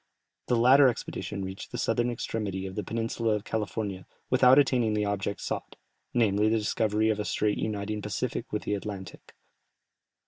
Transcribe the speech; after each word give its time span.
The 0.47 0.55
latter 0.55 0.87
expedition 0.87 1.45
reached 1.45 1.71
the 1.71 1.77
southern 1.77 2.09
extremity 2.09 2.65
of 2.65 2.73
the 2.73 2.83
peninsula 2.83 3.35
of 3.35 3.43
California 3.43 4.07
without 4.31 4.57
attaining 4.57 4.95
the 4.95 5.05
object 5.05 5.39
sought, 5.41 5.75
namely 6.11 6.49
the 6.49 6.57
discovery 6.57 7.09
of 7.11 7.19
a 7.19 7.23
strait 7.23 7.59
uniting 7.59 7.97
the 7.99 8.07
Pacific 8.07 8.51
with 8.51 8.63
the 8.63 8.73
Atlantic. 8.73 9.35